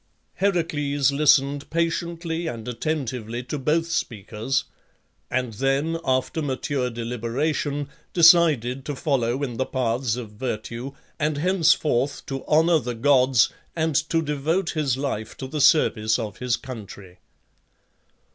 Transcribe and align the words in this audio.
Heracles 0.37 1.11
listened 1.11 1.69
patiently 1.69 2.47
and 2.47 2.67
attentively 2.67 3.43
to 3.43 3.59
both 3.59 3.85
speakers, 3.91 4.63
and 5.29 5.53
then, 5.53 5.99
after 6.03 6.41
mature 6.41 6.89
deliberation, 6.89 7.87
decided 8.11 8.83
to 8.85 8.95
follow 8.95 9.43
in 9.43 9.57
the 9.57 9.65
paths 9.67 10.15
of 10.15 10.31
virtue, 10.31 10.93
and 11.19 11.37
henceforth 11.37 12.25
to 12.25 12.43
honour 12.47 12.79
the 12.79 12.95
gods, 12.95 13.49
and 13.75 13.93
to 14.09 14.23
devote 14.23 14.71
his 14.71 14.97
life 14.97 15.37
to 15.37 15.45
the 15.45 15.61
service 15.61 16.17
of 16.17 16.37
his 16.37 16.57
country. 16.57 17.19